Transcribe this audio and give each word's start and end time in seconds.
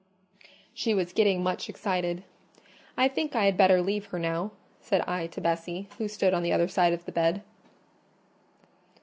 She 0.73 0.95
was 0.95 1.13
getting 1.13 1.43
much 1.43 1.69
excited. 1.69 2.23
"I 2.97 3.07
think 3.07 3.35
I 3.35 3.45
had 3.45 3.55
better 3.55 3.83
leave 3.83 4.07
her 4.07 4.17
now," 4.17 4.49
said 4.79 5.01
I 5.01 5.27
to 5.27 5.41
Bessie, 5.41 5.89
who 5.99 6.07
stood 6.07 6.33
on 6.33 6.41
the 6.41 6.51
other 6.51 6.67
side 6.67 6.93
of 6.93 7.05
the 7.05 7.11
bed. 7.11 7.43